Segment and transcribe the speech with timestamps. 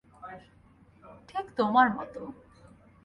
[1.29, 2.13] ঠিক তোমার মত।